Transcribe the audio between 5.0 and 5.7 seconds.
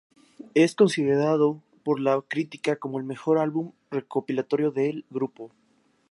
grupo.